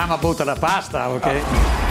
[0.00, 1.20] Mamma butta la pasta, ok?
[1.20, 1.89] Come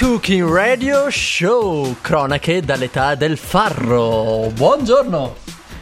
[0.00, 4.50] Cooking Radio Show, cronache dall'età del farro.
[4.54, 5.36] Buongiorno.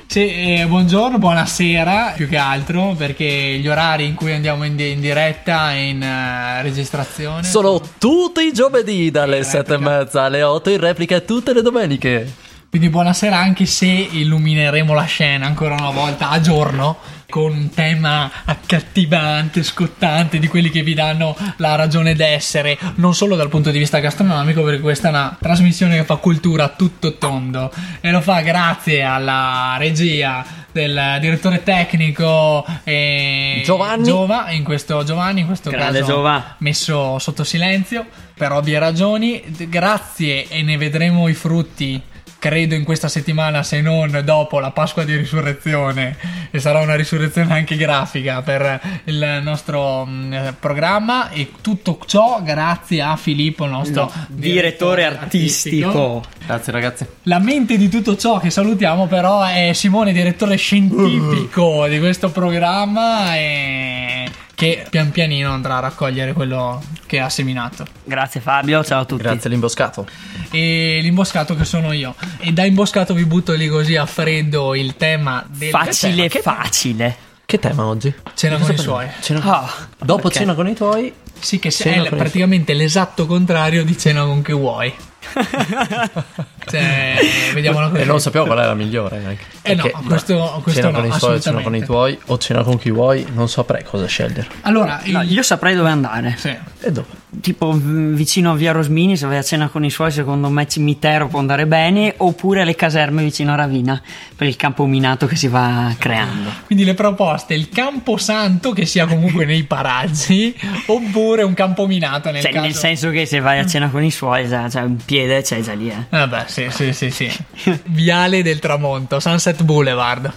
[0.08, 4.90] Sì, eh, buongiorno, buonasera più che altro perché gli orari in cui andiamo in, di-
[4.90, 10.42] in diretta e in eh, registrazione Sono tutti i giovedì dalle sette e mezza alle
[10.42, 12.47] 8 in replica tutte le domeniche.
[12.70, 16.98] Quindi buonasera anche se illumineremo la scena ancora una volta a giorno
[17.30, 23.36] con un tema accattivante, scottante, di quelli che vi danno la ragione d'essere, non solo
[23.36, 27.72] dal punto di vista gastronomico, perché questa è una trasmissione che fa cultura tutto tondo
[28.00, 34.04] e lo fa grazie alla regia del direttore tecnico eh, Giovanni.
[34.04, 36.56] Giova, in questo Giovanni in questo Grande caso Giova.
[36.58, 39.42] messo sotto silenzio per ovvie ragioni.
[39.68, 42.02] Grazie e ne vedremo i frutti.
[42.38, 46.16] Credo in questa settimana, se non dopo la Pasqua di Risurrezione,
[46.50, 51.30] e sarà una risurrezione anche grafica per il nostro mm, programma.
[51.30, 56.22] E tutto ciò grazie a Filippo, il nostro Direttore artistico.
[56.46, 57.06] Grazie ragazzi.
[57.24, 63.36] La mente di tutto ciò che salutiamo, però, è Simone, direttore scientifico di questo programma.
[63.36, 67.86] E che pian pianino andrà a raccogliere quello che ha seminato.
[68.02, 69.22] Grazie Fabio, ciao a tutti.
[69.22, 70.04] Grazie all'imboscato.
[70.50, 72.16] E l'imboscato che sono io.
[72.38, 77.16] E da imboscato vi butto lì così a freddo il tema del Facile, Che- facile.
[77.46, 78.12] Che tema oggi?
[78.34, 79.06] cena con i suoi.
[79.20, 80.38] Cena- Ah, Dopo perché?
[80.40, 81.12] cena con i tuoi.
[81.38, 84.92] Sì, che è praticamente l'esatto contrario di cena con che vuoi.
[86.66, 87.16] cioè,
[87.54, 88.02] vediamola così.
[88.02, 89.22] E non sappiamo qual è la migliore.
[89.24, 89.44] Anche.
[89.62, 92.38] Eh no, Perché, questo- questo cena no, con i suoi, cena con i tuoi o
[92.38, 94.46] cena con chi vuoi, non saprei cosa scegliere.
[94.62, 96.34] Allora, No, io saprei dove andare.
[96.36, 96.54] sì.
[96.80, 97.17] E dove?
[97.40, 101.28] Tipo vicino a via Rosmini, se vai a cena con i suoi, secondo me cimitero
[101.28, 102.14] può andare bene.
[102.16, 104.00] Oppure le caserme vicino a Ravina,
[104.34, 106.50] per il campo minato che si va creando.
[106.66, 110.54] Quindi le proposte, il camposanto che sia comunque nei paraggi
[110.86, 112.64] oppure un campo minato nel Cioè, caso...
[112.64, 115.60] nel senso che se vai a cena con i suoi, già, cioè, un piede c'è
[115.60, 116.06] già lì, eh.
[116.08, 117.30] Vabbè, sì, sì, sì, sì.
[117.84, 120.32] Viale del tramonto, Sunset Boulevard.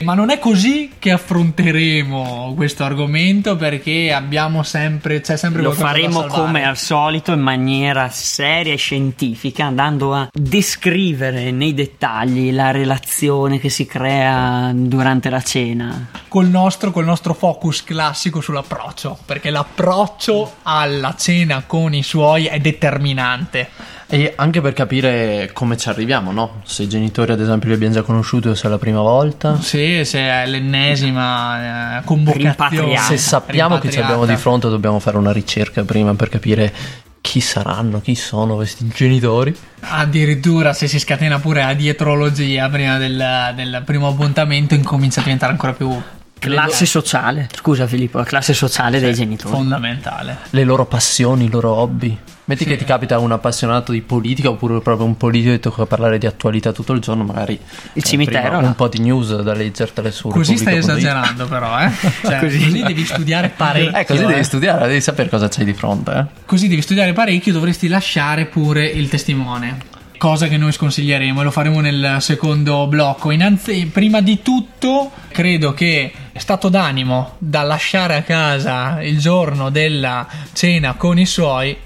[0.00, 6.26] Ma non è così che affronteremo questo argomento perché abbiamo sempre, c'è sempre Lo faremo
[6.28, 6.46] salvare.
[6.46, 13.58] come al solito in maniera seria e scientifica, andando a descrivere nei dettagli la relazione
[13.58, 16.08] che si crea durante la cena.
[16.28, 22.58] col nostro, col nostro focus classico sull'approccio, perché l'approccio alla cena con i suoi è
[22.58, 23.68] determinante.
[24.10, 26.62] E anche per capire come ci arriviamo, no?
[26.64, 29.60] Se i genitori, ad esempio, li abbiamo già conosciuti o se è la prima volta.
[29.60, 32.96] Sì, se è l'ennesima eh, convocazione.
[32.96, 36.72] Se sappiamo che ci abbiamo di fronte, dobbiamo fare una ricerca prima per capire
[37.20, 39.54] chi saranno, chi sono questi genitori.
[39.80, 45.52] Addirittura se si scatena pure a dietrologia prima del, del primo appuntamento incomincia a diventare
[45.52, 46.00] ancora più
[46.38, 49.52] Classe sociale, scusa Filippo, la classe sociale dei genitori.
[49.54, 50.38] fondamentale.
[50.50, 52.16] Le loro passioni, i loro hobby.
[52.44, 52.70] Metti Sì.
[52.70, 56.24] che ti capita un appassionato di politica oppure proprio un politico che tocca parlare di
[56.24, 57.58] attualità tutto il giorno, magari
[57.92, 61.90] eh, cimitero, un po' di news da leggertele su Così stai esagerando però, eh?
[62.24, 62.58] Cioè, Così.
[62.64, 63.98] così, devi studiare parecchio.
[63.98, 64.26] Eh, così eh.
[64.26, 66.24] devi studiare, devi sapere cosa c'hai di fronte, eh.
[66.46, 69.96] Così devi studiare parecchio, dovresti lasciare pure il testimone.
[70.18, 73.30] Cosa che noi sconsiglieremo e lo faremo nel secondo blocco.
[73.30, 80.26] Innanzi, prima di tutto, credo che stato d'animo da lasciare a casa il giorno della
[80.52, 81.76] cena con i suoi,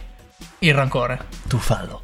[0.60, 1.26] il rancore.
[1.46, 2.00] Tu fallo.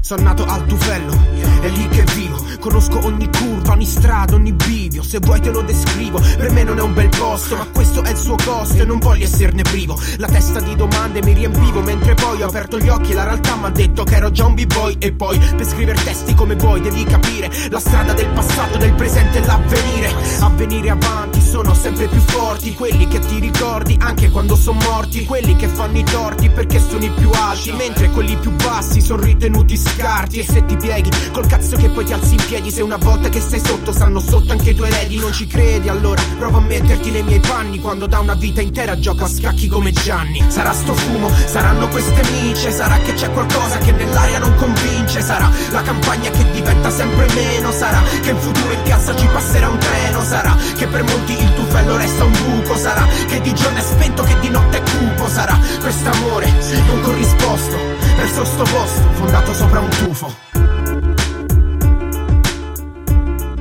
[0.00, 1.16] Sono nato al tufello,
[1.62, 2.44] è lì che vivo.
[2.58, 5.02] Conosco ogni curva, ogni strada, ogni bivio.
[5.02, 6.18] Se vuoi te lo descrivo.
[6.18, 8.98] Per me non è un bel posto, ma questo è il suo costo e non
[8.98, 9.98] voglio esserne privo.
[10.18, 13.56] La testa di domande mi riempivo, mentre poi ho aperto gli occhi e la realtà
[13.56, 14.96] mi ha detto che ero già un b-boy.
[14.98, 19.38] E poi per scrivere testi come vuoi devi capire la strada del passato, del presente
[19.38, 20.12] e l'avvenire.
[20.40, 25.26] A venire avanti sono sempre più forti quelli che ti ricordi anche quando sono morti.
[25.26, 29.20] Quelli che fanno i torti perché sono i più alti, mentre quelli più bassi sono
[29.20, 30.38] ritenuti scarti.
[30.38, 33.28] E se ti pieghi col cazzo che poi ti alzi in piedi, se una volta
[33.28, 36.62] che sei sotto stanno sotto anche i tuoi eredi, non ci credi allora prova a
[36.62, 40.42] metterti nei miei panni quando da una vita intera gioco a scacchi come Gianni.
[40.48, 45.50] Sarà sto fumo, saranno queste mice, sarà che c'è qualcosa che nell'aria non convince, sarà
[45.70, 49.78] la campagna che diventa sempre meno, sarà che in futuro in piazza ci passerà un
[49.78, 53.78] treno, sarà che per molti il tuo tufello resta un buco Sarà che di giorno
[53.78, 56.50] è spento, che di notte è cupo Sarà quest'amore
[56.86, 57.76] non corrisposto
[58.16, 60.34] Verso sto posto, fondato sopra un tufo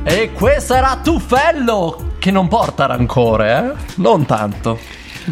[0.03, 3.93] E questo era Tuffello, che non porta rancore, eh?
[3.95, 4.79] Non tanto.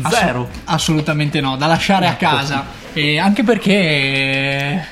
[0.09, 0.47] Zero.
[0.65, 2.65] Assolutamente no, da lasciare a casa.
[2.93, 4.87] E anche perché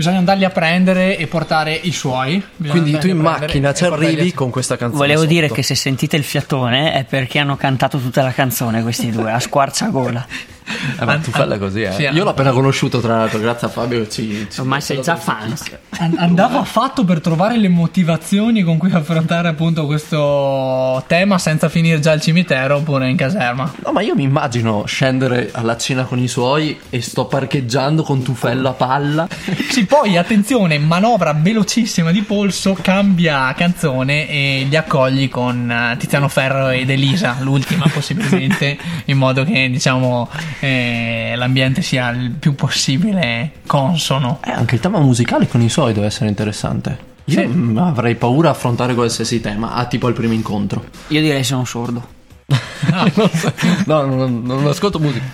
[0.00, 2.42] bisogna andarli a prendere e portare i suoi.
[2.56, 4.98] Bisogna Quindi tu in macchina ci arrivi con questa canzone.
[4.98, 5.56] Volevo dire sotto.
[5.56, 9.38] che se sentite il fiatone è perché hanno cantato tutta la canzone questi due, a
[9.38, 10.26] squarciagola.
[10.98, 11.92] Eh, ma Tuffello è così, eh.
[11.92, 14.06] Sì, Io l'ho appena conosciuto, tra l'altro, grazie a Fabio.
[14.08, 15.70] Ci, ci- Ormai sei già fans.
[15.98, 21.98] An- Andava fatto per trovare le motivazioni con cui affrontare appunto questo tema senza finire
[22.00, 23.72] già al cimitero oppure in caserma.
[23.84, 28.22] No, ma io mi immagino scendere alla cena con i suoi e sto parcheggiando con
[28.22, 29.28] Tuffello a palla.
[29.70, 36.26] Sì, poi attenzione, manovra velocissima di polso, cambia canzone e li accogli con eh, Tiziano
[36.28, 38.76] Ferro ed Elisa, l'ultima possibilmente,
[39.06, 40.28] in modo che diciamo
[40.60, 44.40] eh, l'ambiente sia il più possibile consono.
[44.44, 47.08] Eh, anche il tema musicale con i suoi deve essere interessante.
[47.24, 47.46] Io Sì.
[47.46, 50.84] mm, avrei paura a affrontare qualsiasi tema, a tipo al primo incontro.
[51.08, 52.18] Io direi sono sordo.
[53.86, 55.24] no, non, non ascolto musica.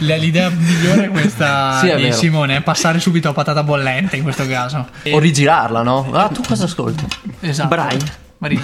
[0.00, 2.14] L'idea migliore è questa Sì, è di vero.
[2.14, 4.86] Simone, è passare subito a patata bollente in questo caso.
[5.10, 6.08] O rigirarla, no?
[6.12, 7.04] Ah, tu cosa ascolti?
[7.40, 7.68] Esatto.
[7.68, 8.04] Braille.
[8.38, 8.62] Marina.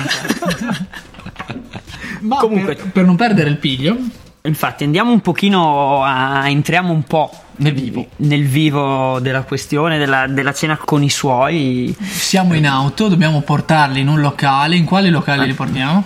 [2.21, 3.97] Ma Comunque- per, per non perdere il piglio,
[4.49, 6.49] Infatti andiamo un pochino a...
[6.49, 8.07] entriamo un po' Nel vivo.
[8.17, 11.95] nel vivo della questione della, della cena con i suoi.
[12.01, 14.77] siamo in auto, dobbiamo portarli in un locale.
[14.77, 16.05] In quale locale li portiamo?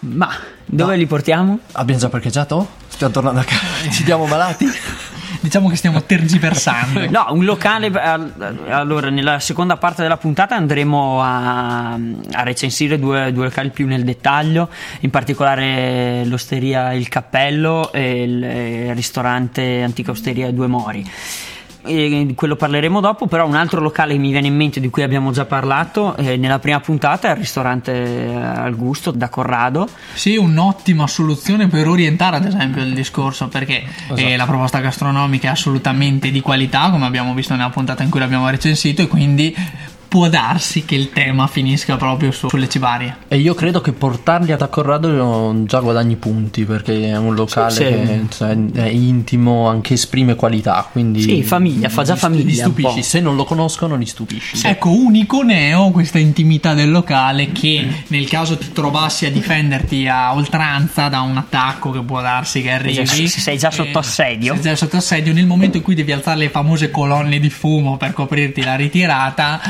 [0.00, 0.30] Ma
[0.66, 1.58] dove li portiamo?
[1.72, 2.68] Abbiamo già parcheggiato?
[2.88, 3.90] Stiamo tornando a casa.
[3.90, 4.66] Ci diamo malati?
[5.44, 7.04] Diciamo che stiamo tergiversando.
[7.14, 7.88] No, un locale.
[7.88, 13.86] al- Allora, nella seconda parte della puntata andremo a, a recensire due, due locali più
[13.86, 14.70] nel dettaglio,
[15.00, 21.08] in particolare l'osteria Il Cappello e il, eh, ristorante Antica Osteria Due Mori.
[21.84, 25.02] Di quello parleremo dopo, però un altro locale che mi viene in mente di cui
[25.02, 29.88] abbiamo già parlato eh, nella prima puntata è il ristorante eh, Al Gusto da Corrado.
[30.14, 33.84] Sì, un'ottima soluzione per orientare ad esempio il discorso perché
[34.14, 38.20] eh, la proposta gastronomica è assolutamente di qualità come abbiamo visto nella puntata in cui
[38.20, 39.54] l'abbiamo recensito e quindi
[40.14, 43.16] può darsi che il tema finisca proprio su- sulle cibarie.
[43.26, 47.78] E io credo che portarli ad Accorrado già guadagni punti perché è un locale Sì,
[47.82, 47.90] sì.
[47.90, 50.88] che cioè, è intimo, anche esprime qualità.
[50.92, 54.64] Quindi Sì, famiglia, fa già li- famiglia Li stupisci, se non lo conoscono, li stupisci.
[54.64, 60.32] Ecco, unico neo questa intimità del locale che nel caso ti trovassi a difenderti a
[60.32, 63.04] oltranza da un attacco che può darsi che arrivi.
[63.04, 64.52] Se sei già sotto eh, assedio.
[64.54, 67.96] Sei già sotto assedio, nel momento in cui devi alzare le famose colonne di fumo
[67.96, 69.60] per coprirti la ritirata.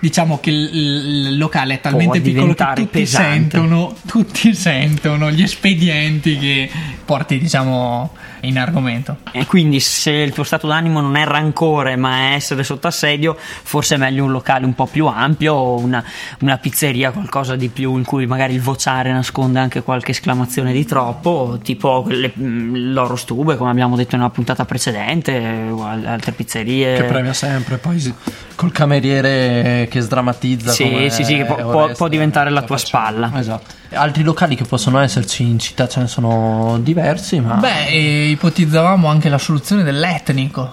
[0.00, 3.30] Diciamo che il, il locale è talmente piccolo che tutti pesante.
[3.30, 6.70] sentono, tutti sentono gli espedienti che
[7.04, 8.12] porti, diciamo,
[8.42, 9.16] in argomento.
[9.32, 13.36] E quindi se il tuo stato d'animo non è rancore ma è essere sotto assedio,
[13.38, 16.04] forse è meglio un locale un po' più ampio o una,
[16.40, 20.84] una pizzeria, qualcosa di più in cui magari il vociare nasconde anche qualche esclamazione di
[20.84, 26.06] troppo, tipo le, mh, l'Oro Stube come abbiamo detto in una puntata precedente, o al-
[26.06, 26.96] altre pizzerie.
[26.96, 28.14] Che premia sempre, poi
[28.54, 30.70] col cameriere che sdrammatizza.
[30.70, 33.06] Sì, come sì, sì, che può- Oreste, può- diventare la ce tua facciamo.
[33.06, 33.32] spalla.
[33.38, 33.74] Esatto.
[33.94, 39.08] Altri locali che possono esserci in città ce ne sono diversi, ma Beh, e ipotizzavamo
[39.08, 40.72] anche la soluzione dell'etnico.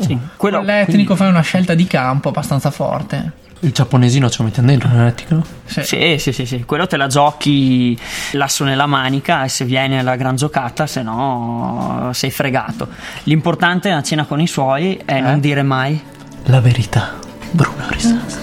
[0.00, 3.42] Sì, quello, L'etnico fa una scelta di campo abbastanza forte.
[3.60, 5.42] il giapponesino ce lo mette dentro, è tico?
[5.66, 7.96] Sì, sì, sì, sì, quello te la giochi
[8.32, 12.88] l'asso nella manica e se viene la gran giocata, se no sei fregato.
[13.24, 15.98] L'importante nella cena con i suoi è non dire mai
[16.44, 17.12] La verità.
[17.52, 18.38] Bruno Risas.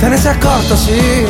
[0.00, 1.26] Te ne sei accorto, sì,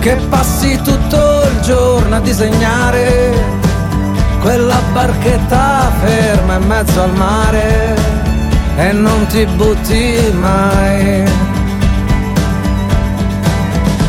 [0.00, 3.58] che passi tutto il giorno a disegnare
[4.40, 7.94] quella barchetta ferma in mezzo al mare
[8.76, 11.24] e non ti butti mai.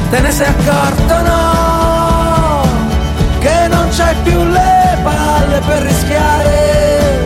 [0.10, 2.62] Te ne sei accorto, no,
[3.40, 7.26] che non c'hai più le palle per rischiare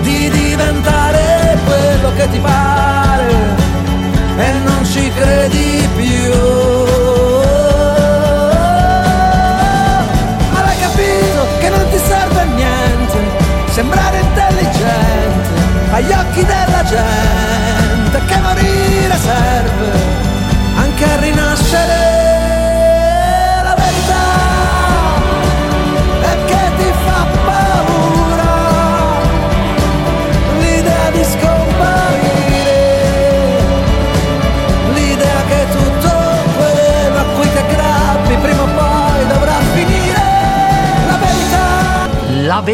[0.00, 2.95] di diventare quello che ti pare
[4.96, 6.32] ci credi più.
[10.52, 13.18] Ma l'hai capito che non ti serve a niente
[13.72, 15.54] sembrare intelligente
[15.90, 19.90] agli occhi della gente che morire serve
[20.76, 22.05] anche a rinascere.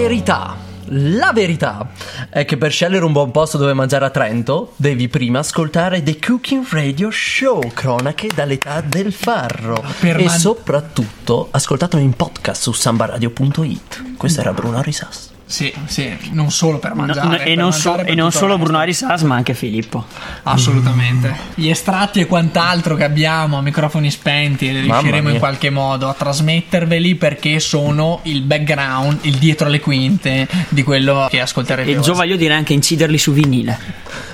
[0.03, 0.57] Verità.
[0.87, 1.91] La verità
[2.29, 6.19] è che per scegliere un buon posto dove mangiare a Trento devi prima ascoltare The
[6.19, 9.81] Cooking Radio Show, cronache dall'età del farro.
[10.01, 14.17] Per e man- soprattutto ascoltatelo in podcast su sambaradio.it.
[14.17, 15.32] Questo era Bruno Risas.
[15.53, 17.29] Sì, sì, non solo per No, mangiare.
[17.29, 18.57] no, per e non, so- mangiare, per e non solo.
[18.57, 20.07] Bruno Arisas, ma anche Filippo.
[20.45, 21.31] Assolutamente.
[21.55, 27.17] Gli estratti e quant'altro che abbiamo a microfoni spenti riusciremo in qualche modo a trasmetterveli
[27.17, 32.07] perché sono il background, il dietro le quinte di quello che ascolterete E oggi.
[32.07, 33.79] già voglio dire anche inciderli su vinile.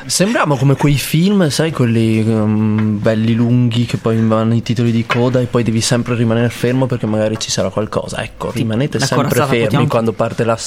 [0.08, 5.04] Sembriamo come quei film, sai, quelli um, belli lunghi che poi vanno i titoli di
[5.04, 8.22] coda e poi devi sempre rimanere fermo perché magari ci sarà qualcosa.
[8.22, 10.58] Ecco, rimanete la sempre fermi potiamo- quando parte la,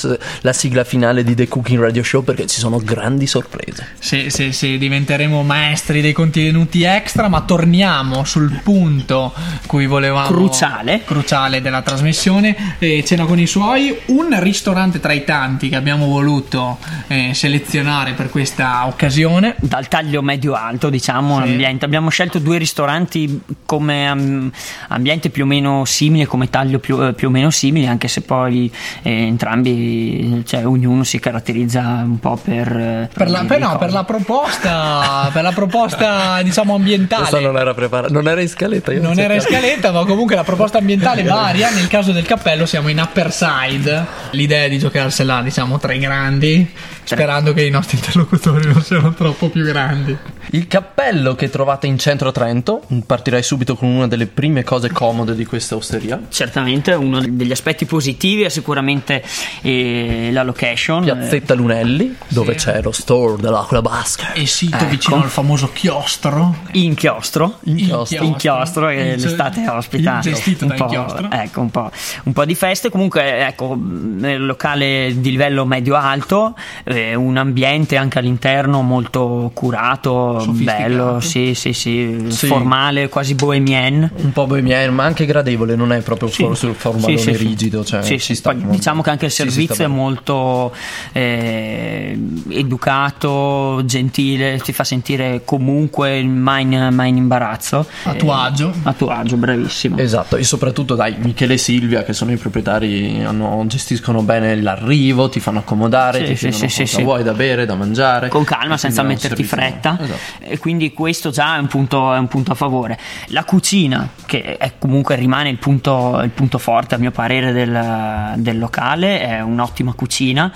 [0.41, 3.87] la sigla finale di The Cooking Radio Show perché ci sono grandi sorprese.
[3.97, 9.33] Sì, sì, sì, diventeremo maestri dei contenuti extra, ma torniamo sul punto
[9.65, 11.01] cui volevamo Cruciale.
[11.03, 12.75] cruciale della trasmissione.
[12.77, 18.13] Eh, cena con i suoi, un ristorante tra i tanti che abbiamo voluto eh, selezionare
[18.13, 19.29] per questa occasione.
[19.59, 21.49] Dal taglio medio-alto, diciamo, Sì.
[21.49, 21.85] ambiente.
[21.85, 24.51] Abbiamo scelto due ristoranti come am-
[24.89, 28.21] ambiente più o meno simile, come taglio più, eh, più o meno simile, anche se
[28.21, 28.71] poi
[29.03, 32.67] eh, entrambi, cioè ognuno si caratterizza un po' per...
[32.75, 37.39] eh, Per la, per- no, per la proposta, per la proposta diciamo ambientale.
[37.59, 38.91] era preparato, non era in scaletta.
[38.93, 41.69] Non era in scaletta, ma comunque la proposta ambientale varia.
[41.71, 44.05] Nel caso del cappello siamo in upper side.
[44.31, 46.69] L'idea è di giocarsela, diciamo, tra i grandi,
[47.03, 50.17] sperando che i nostri interlocutori non siano troppo più grandi.
[50.49, 54.91] Il cappello che trovate in centro a Trento, partirei subito con una delle prime cose
[54.91, 56.19] comode di questa osteria.
[56.29, 59.23] Certamente uno degli aspetti positivi è sicuramente
[59.61, 61.03] eh, la location.
[61.03, 62.65] Piazzetta Lunelli, dove Sì.
[62.65, 64.33] c'è lo store dell'Aquila Basca.
[64.33, 64.85] E sito Ecco.
[64.87, 66.55] vicino al famoso chiostro.
[66.71, 67.59] eh, Inchiostro.
[67.65, 68.23] Inchiostro.
[68.23, 71.27] Inchiostro che Il- l'estate ospita gestito un da po', Inchiostro.
[71.31, 71.91] ecco, un, po',
[72.23, 77.95] un po' di feste comunque ecco nel locale di livello medio alto eh, un ambiente
[77.97, 82.47] anche all'interno molto curato Bello sì sì sì, Sì.
[82.47, 86.43] formale quasi bohemien Un po' bohemian, ma anche gradevole, non è proprio Sì.
[86.43, 87.83] for- sul formalone Sì, rigido.
[87.83, 90.73] Cioè, Sì, sta Poi diciamo che anche il servizio è molto
[91.11, 92.17] eh,
[92.49, 97.85] educato, gentile, ti fa sentire comunque mai in, mai in imbarazzo.
[98.03, 98.73] A tuo Eh, agio.
[98.83, 99.97] A tuo agio, bravissimo.
[99.97, 105.29] Esatto, e soprattutto dai, Michele e Silvia, che sono i proprietari, hanno- gestiscono bene l'arrivo,
[105.29, 107.03] ti fanno accomodare, Sì, ti sì, sì, cosa sì.
[107.03, 108.29] vuoi da bere, da mangiare.
[108.29, 109.97] con calma, senza metterti servizio- fretta.
[110.01, 110.19] Esatto.
[110.39, 112.97] E quindi questo già è un, punto, è un punto a favore.
[113.27, 118.59] La cucina, che comunque rimane il punto, il punto forte, a mio parere, del, del
[118.59, 120.51] locale, è un'ottima cucina.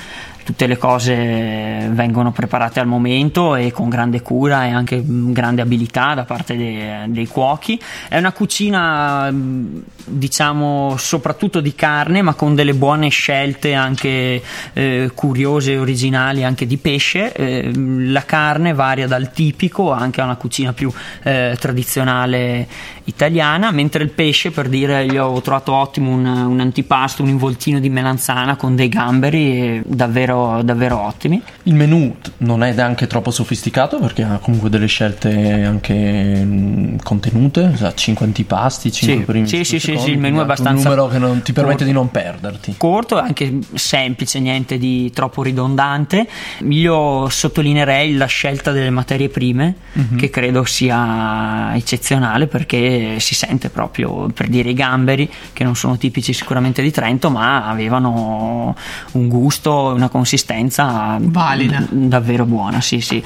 [0.45, 5.63] Tutte le cose vengono preparate al momento e con grande cura e anche mh, grande
[5.63, 7.81] abilità da parte dei, dei cuochi.
[8.07, 14.39] È una cucina, mh, diciamo, soprattutto di carne, ma con delle buone scelte anche
[14.73, 17.33] eh, curiose e originali anche di pesce.
[17.33, 20.91] Eh, la carne varia dal tipico anche a una cucina più
[21.23, 22.67] eh, tradizionale
[23.05, 27.79] italiana, mentre il pesce, per dire, io ho trovato ottimo un, un antipasto, un involtino
[27.79, 29.83] di melanzana con dei gamberi eh,
[30.35, 31.41] davvero, davvero ottimi.
[31.63, 37.73] Il menù t- non è neanche troppo sofisticato perché ha comunque delle scelte anche contenute,
[37.77, 39.47] cioè 5 antipasti, 5 Sì, primi.
[39.47, 41.53] sì, sì, sì, secondi, sì, il menù quindi è abbastanza Un numero che non ti
[41.53, 41.85] permette corto.
[41.85, 42.75] di non perderti.
[42.77, 46.27] corto, anche semplice, niente di troppo ridondante.
[46.69, 49.75] Io sottolineerei la scelta delle materie prime,
[50.17, 55.97] che credo sia eccezionale perché si sente proprio per dire i gamberi, che non sono
[55.97, 58.75] tipici sicuramente di Trento, ma avevano
[59.13, 60.23] un gusto una consistenza
[61.21, 61.79] Valida.
[61.79, 63.21] d- davvero buona, sì, sì.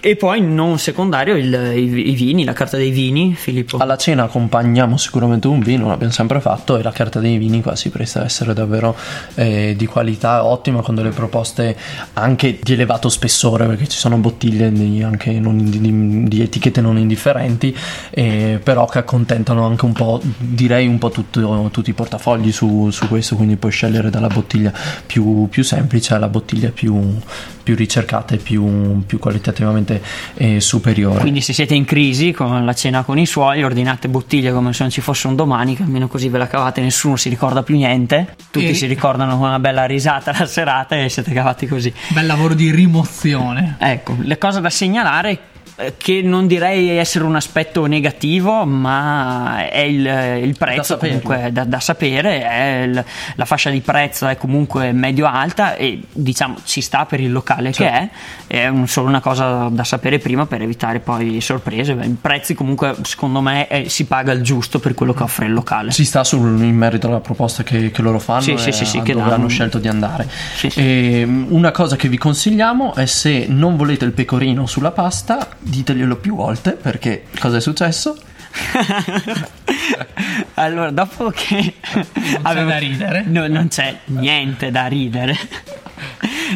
[0.00, 3.76] E poi non secondario il- i, i vini, la carta dei vini, Filippo.
[3.78, 7.74] Alla cena accompagniamo sicuramente un vino, l'abbiamo sempre fatto e la carta dei vini qua
[7.74, 8.96] si presta a essere davvero
[9.34, 11.76] eh, di qualità ottima con delle proposte
[12.14, 16.98] anche di elevato spessore perché ci sono bottiglie di, anche non- di- di etichette non
[16.98, 17.76] indifferenti
[18.10, 22.90] eh, però che accontentano anche un po' direi un po' tutto- tutti i portafogli su,
[22.90, 24.72] su questo quindi puoi scegliere dalla bottiglia
[25.04, 27.18] più, più semplice alla bottiglia più,
[27.62, 30.02] più ricercata e più, più qualitativamente
[30.34, 34.52] eh, superiore Quindi se siete in crisi con la cena con i suoi, ordinate bottiglie
[34.52, 37.28] come se non ci fosse un domani, che almeno così ve la cavate, nessuno si
[37.28, 41.32] ricorda più niente, tutti E- si ricordano con una bella risata la serata e siete
[41.32, 41.92] cavati così.
[42.08, 43.76] Bel lavoro di rimozione.
[43.78, 45.54] Ecco, le cose da segnalare
[45.98, 50.06] che non direi essere un aspetto negativo, ma è il,
[50.42, 51.20] il prezzo saperlo.
[51.20, 53.04] comunque da, da sapere, è il-
[53.34, 57.90] la fascia di prezzo è comunque medio-alta e diciamo ci sta per il locale che
[57.90, 58.08] è,
[58.46, 61.92] è un- solo una cosa da sapere prima per evitare poi sorprese.
[61.92, 65.52] I prezzi comunque secondo me eh, si paga il giusto per quello che offre il
[65.52, 65.90] locale.
[65.92, 68.84] Ci sta sul, in merito alla proposta che, che loro fanno Sì, e sì, sì,
[68.86, 69.32] sì, dove danno.
[69.34, 70.26] hanno scelto di andare.
[70.54, 70.80] Sì, sì.
[70.80, 75.46] E, mm, una cosa che vi consigliamo è se non volete il pecorino sulla pasta,
[75.68, 78.16] diteglielo più volte perché cosa è successo?
[80.54, 83.24] allora, dopo che c'è da ridere?
[83.26, 85.36] No, non c'è niente da ridere.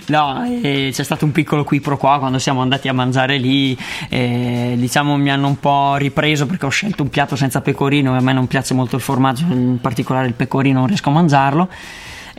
[0.06, 3.76] No, eh, c'è stato un piccolo qui pro qua quando siamo andati a mangiare lì.
[4.08, 8.18] eh, diciamo mi hanno un po' ripreso perché ho scelto un piatto senza pecorino e
[8.18, 11.68] a me non piace molto il formaggio, in particolare il pecorino, non riesco a mangiarlo.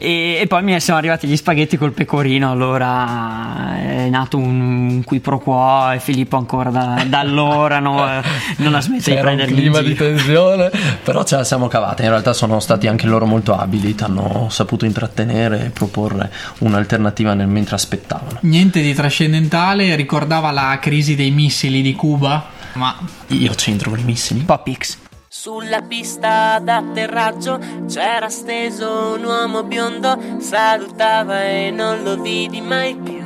[0.04, 5.04] E, e poi mi sono arrivati gli spaghetti col pecorino, allora è nato un, un
[5.04, 8.24] qui pro quo e Filippo ancora da, da allora no, eh,
[8.58, 10.72] non ha smesso di C'era un prendermi in clima di tensione,
[11.04, 12.02] però ce la siamo cavate.
[12.02, 16.32] In realtà sono stati anche loro molto abili, ti hanno saputo intrattenere e proporre
[16.62, 18.40] un'alternativa nel mentre aspettavano.
[18.42, 22.44] Niente di trascendentale, ricordava la crisi dei missili di Cuba,
[22.74, 24.40] ma Io c'entro con i missili.
[24.40, 24.98] Pop X.
[25.34, 27.58] Sulla pista d'atterraggio
[27.88, 33.24] c'era steso un uomo biondo, salutava e non lo vidi mai più.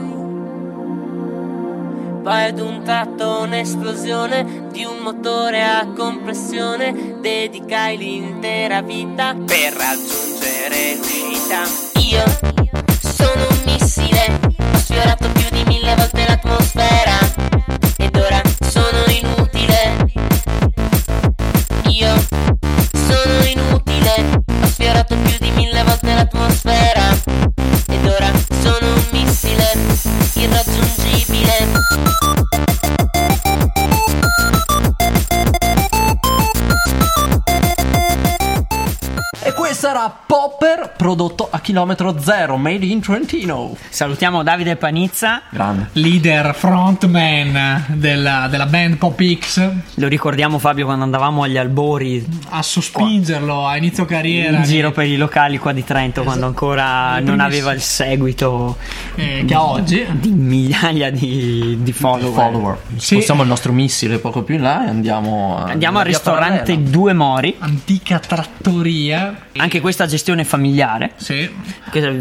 [2.21, 10.97] Poi ad un tratto un'esplosione di un motore a compressione, dedicai l'intera vita per raggiungere
[10.97, 11.63] l'uscita.
[12.01, 12.23] Io
[12.99, 16.24] sono un missile, ho sfiorato più di mille volte
[41.75, 43.75] chilometro zero, made in Trentino.
[43.89, 45.41] Salutiamo Davide Panizza.
[45.49, 45.89] Grande.
[45.93, 52.61] leader, frontman della, della band Pop X, Lo ricordiamo Fabio quando andavamo agli albori a
[52.61, 57.41] sospingerlo a inizio carriera in giro per i locali qua di Trento quando ancora non
[57.41, 58.77] aveva il seguito
[59.15, 60.05] eh, che ha oggi.
[60.11, 62.33] di migliaia di, di follower.
[62.33, 62.77] Follower.
[62.95, 63.15] Sì.
[63.15, 66.89] Spostiamo il nostro missile poco più in là e andiamo, a- Andiamo al ristorante parallela.
[66.89, 67.55] Due Mori.
[67.59, 69.39] Antica trattoria.
[69.57, 71.49] Anche questa gestione familiare, Sì.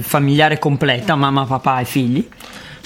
[0.01, 2.29] Familiare completa, mamma, papà e figli.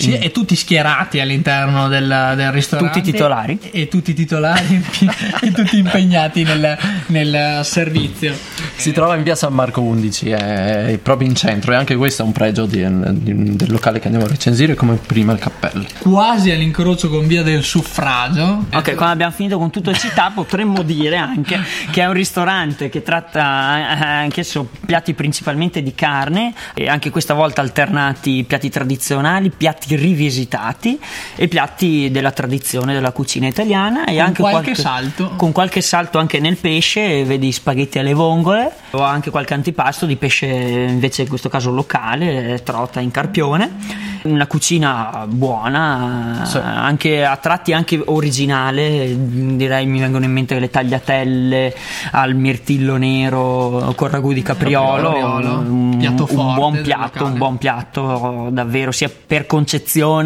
[0.04, 3.00] Sì, e tutti schierati all'interno del, del ristorante.
[3.00, 3.58] Tutti titolari.
[3.70, 4.84] E tutti titolari
[5.40, 8.34] e tutti impegnati nel, nel servizio.
[8.76, 12.22] Si trova in via San Marco 11, è, è proprio in centro e anche questo
[12.22, 12.87] è un pregio di-
[13.22, 15.84] di- del locale che andiamo a recensire come prima il cappello.
[15.98, 18.66] Quasi all'incrocio con via del suffragio.
[18.72, 22.88] Ok, quando abbiamo finito con tutto il città potremmo dire anche che è un ristorante
[22.88, 29.50] che tratta eh, anch'esso piatti principalmente di carne e anche questa volta alternati piatti tradizionali,
[29.50, 30.98] piatti rivisitati
[31.37, 35.31] e piatti della tradizione della cucina italiana e Con anche qualche salto.
[35.37, 40.16] con qualche salto anche nel pesce, vedi spaghetti alle vongole o anche qualche antipasto di
[40.16, 44.07] pesce invece in questo caso locale, trota in carpione.
[44.22, 46.59] Una cucina buona, Sì.
[46.59, 51.74] anche a tratti anche originale, direi mi vengono in mente le tagliatelle
[52.12, 58.48] al mirtillo nero con ragù di capriolo, Capriolo, un, un buon piatto, un buon piatto
[58.51, 59.77] davvero sia per concezione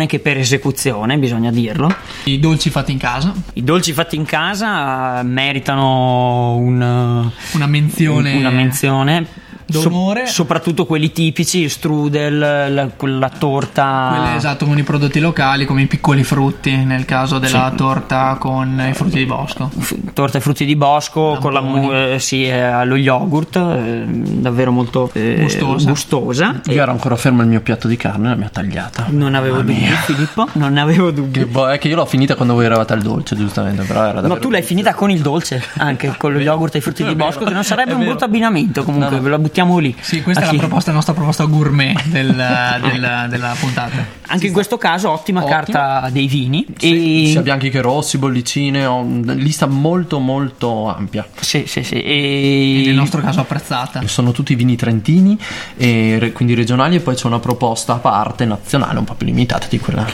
[0.06, 1.94] che per esecuzione, bisogna dirlo.
[2.24, 3.32] I dolci fatti in casa.
[3.54, 8.34] I dolci fatti in casa eh, meritano un, Una menzione.
[8.34, 9.26] una menzione.
[9.66, 10.26] D'onore.
[10.26, 14.14] soprattutto quelli tipici, strudel, la, quella torta.
[14.16, 17.76] Quelle esatto con i prodotti locali come i piccoli frutti nel caso della Sì.
[17.76, 19.70] torta con i frutti di bosco.
[19.76, 24.04] f- torta e frutti di bosco con la mu- eh, sì, eh, allo yogurt, eh,
[24.06, 25.88] davvero molto eh, Gustosa.
[25.88, 26.60] gustosa.
[26.66, 29.06] Io ero ancora fermo il mio piatto di carne, la mia tagliata.
[29.08, 29.96] Non avevo Mamma dubbi, mia.
[29.96, 31.38] Filippo, non avevo dubbi.
[31.40, 34.14] Che boh, è che io l'ho finita quando voi eravate al dolce, giustamente, però era
[34.14, 37.04] No, davvero tu l'hai finita con il dolce, anche con lo yogurt e i frutti
[37.04, 38.10] di bosco, che non sarebbe È un vero.
[38.10, 39.22] brutto abbinamento comunque, No, no.
[39.22, 39.94] ve la buttiamo lì.
[40.00, 42.34] Sì, questa è la, chi- proposta, la nostra proposta gourmet del-
[42.80, 44.20] del- della puntata.
[44.28, 45.56] Anche in questo caso ottima Ottima.
[45.56, 50.88] carta dei vini Sì, e sia bianchi che rossi, bollicine, ho una lista molto molto
[50.88, 51.26] ampia.
[51.38, 51.96] Sì, sì, sì.
[52.00, 54.00] E E nel nostro caso apprezzata.
[54.06, 55.38] Sono tutti vini trentini,
[55.76, 59.26] e re- quindi regionali, e poi c'è una proposta a parte nazionale un po' più
[59.26, 60.06] limitata di quella,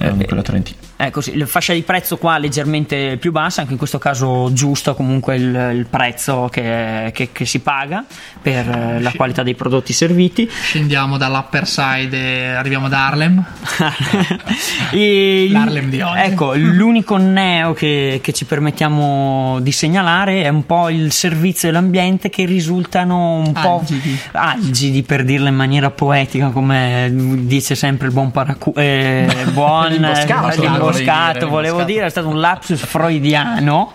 [0.00, 0.78] eh, di quella trentina.
[1.02, 4.94] È così, la fascia di prezzo qua leggermente più bassa, anche in questo caso giusto
[4.94, 8.04] comunque il, il prezzo che, che- che si paga
[8.40, 10.48] per eh, la qualità dei prodotti serviti.
[10.48, 13.44] Scendiamo dall'Upper Side e arriviamo ad Harlem.
[14.92, 16.20] E L'Harlem di oggi.
[16.20, 21.72] Ecco, l'unico neo che, che ci permettiamo di segnalare è un po' il servizio e
[21.72, 24.18] l'ambiente che risultano un po' Algidi.
[24.32, 30.48] algidi per dirla in maniera poetica, come dice sempre il buon paracu- eh, buon L'imboscato,
[30.62, 33.92] eh, dire, volevo dire, è stato un lapsus freudiano.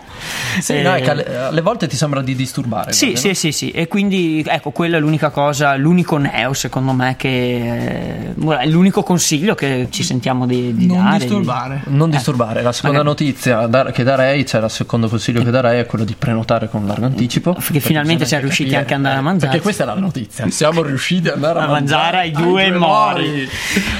[0.60, 2.92] Sì, Eh, no, è che alle, alle volte ti sembra di disturbare.
[2.92, 3.34] sì, guarda, sì, no?
[3.34, 8.58] sì, sì, e quindi ecco, quella è l'unica cosa, l'unico neo secondo me che eh,
[8.58, 11.18] è l'unico consiglio che ci sentiamo di, di Non dare.
[11.18, 11.82] disturbare.
[11.86, 15.80] Non disturbare, la seconda magari- notizia da- che darei, cioè il secondo consiglio che darei
[15.80, 17.52] è quello di prenotare con largo anticipo.
[17.54, 19.46] Perché finalmente siamo riusciti capire- anche ad andare a eh, mangiare.
[19.50, 20.50] Perché questa è la notizia.
[20.50, 23.48] Siamo riusciti ad andare a, A mangiare ai due mori.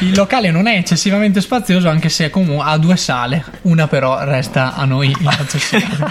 [0.00, 3.44] Il locale non è eccessivamente spazioso, anche se comunque ha due sale.
[3.62, 6.07] Una però resta a noi inaccessibile.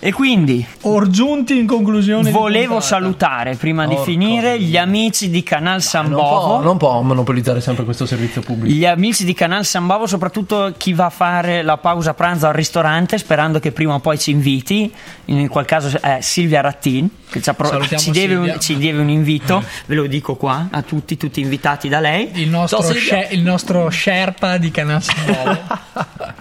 [0.00, 2.24] E quindi Orgiunti in conclusione.
[2.24, 6.62] di volevo salutare prima di Porco finire gli amici di Canal San Non può, Bovo.
[6.62, 8.74] non può monopolizzare sempre questo servizio pubblico.
[8.74, 12.52] Gli amici di Canal San Bovo, soprattutto chi va a fare la pausa pranzo al
[12.52, 14.92] ristorante, sperando che prima o poi ci inviti.
[15.26, 18.76] In quel caso è Silvia Rattin, che ci, ha pro- Salutiamo ci deve, un, ci
[18.76, 19.64] deve un invito.
[19.86, 22.28] Ve lo dico qua a tutti, tutti invitati da lei.
[22.34, 23.00] Il nostro, Silvia.
[23.00, 25.14] sce- il nostro Sherpa di Canal San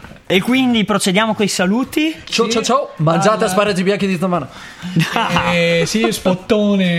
[0.25, 2.15] E quindi procediamo con i saluti.
[2.23, 4.47] Ciao ciao ciao, mangiate asparagi bianchi di stamana.
[5.53, 6.89] eh, sì, spottone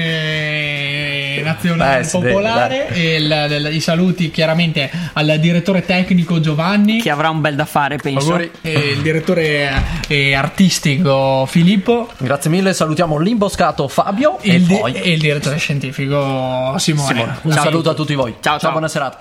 [1.43, 2.89] nazionale Eh, si popolare.
[2.91, 7.01] E il- il- I saluti chiaramente al direttore tecnico Giovanni.
[7.01, 8.39] Che avrà un bel da fare, penso.
[8.39, 9.73] E il direttore
[10.09, 15.19] eh, artistico Filippo Grazie mille, salutiamo l'imboscato Fabio e e, il, di- poi e il
[15.19, 17.09] direttore scientifico Simone.
[17.09, 17.39] Simone.
[17.43, 18.13] Un Ciao saluto a tutti.
[18.13, 18.35] tutti voi.
[18.41, 18.71] Ciao, ciao.
[18.71, 19.19] buona serata.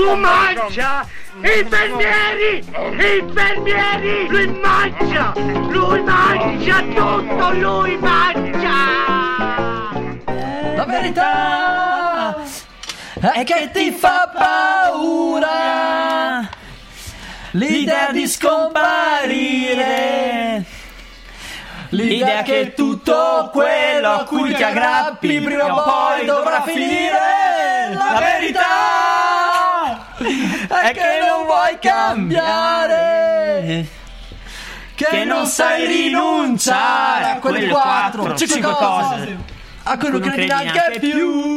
[0.00, 1.06] Tu mangia
[1.42, 2.64] infermieri!
[2.64, 4.28] Infermieri!
[4.28, 5.34] Lui mangia!
[5.36, 7.52] Lui mangia tutto!
[7.52, 8.78] Lui mangia!
[10.74, 12.34] La verità
[13.20, 15.68] è che ti fa paura
[17.50, 19.84] l'idea di scomparire.
[21.90, 27.18] L'idea che tutto quello a cui ti aggrappi prima o poi dovrà finire.
[27.92, 29.09] La verità
[30.78, 33.28] è che non vuoi cambiare.
[34.94, 39.38] Che non sai rinunciare a quelle quattro, cinque cose.
[39.82, 41.50] A cui non credi neanche più.